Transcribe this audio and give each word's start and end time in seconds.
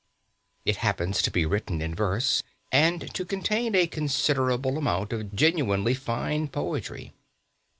It 0.65 0.77
happens 0.77 1.21
to 1.21 1.29
be 1.29 1.45
written 1.45 1.79
in 1.79 1.93
verse, 1.93 2.41
and 2.71 3.13
to 3.13 3.23
contain 3.23 3.75
a 3.75 3.85
considerable 3.85 4.79
amount 4.79 5.13
of 5.13 5.35
genuinely 5.35 5.93
fine 5.93 6.47
poetry. 6.47 7.13